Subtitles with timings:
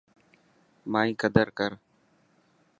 [0.91, 1.71] مائي قدر ڪر.